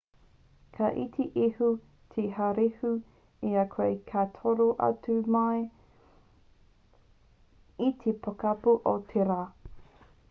ka 0.75 0.87
iti 1.01 1.25
iho 1.47 1.67
te 2.15 2.21
haurehu 2.37 2.93
i 3.49 3.53
a 3.65 3.67
koe 3.75 3.89
ka 4.13 4.21
toro 4.39 4.67
atu 4.87 5.13
ai 5.19 5.29
mai 5.35 5.61
i 7.91 7.93
te 8.03 8.17
pokapū 8.25 8.77
o 8.95 8.99
te 9.15 9.31
rā 9.33 9.41